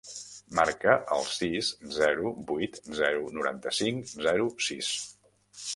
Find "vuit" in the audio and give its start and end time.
2.53-2.81